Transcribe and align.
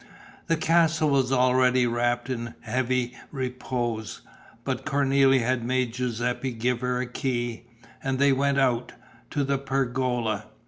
The 0.47 0.57
castle 0.57 1.11
was 1.11 1.31
already 1.31 1.85
wrapped 1.85 2.27
in 2.27 2.55
heavy 2.61 3.15
repose; 3.31 4.21
but 4.63 4.83
Cornélie 4.83 5.41
had 5.45 5.63
made 5.63 5.93
Giuseppe 5.93 6.53
give 6.53 6.81
her 6.81 6.99
a 7.01 7.05
key. 7.05 7.67
And 8.03 8.17
they 8.17 8.31
went 8.33 8.59
out, 8.59 8.93
to 9.29 9.43
the 9.43 9.59
pergola. 9.59 10.45